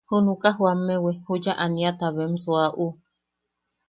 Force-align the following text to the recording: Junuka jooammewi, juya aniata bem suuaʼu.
Junuka 0.09 0.49
jooammewi, 0.57 1.11
juya 1.25 1.53
aniata 1.63 2.05
bem 2.15 2.33
suuaʼu. 2.43 2.85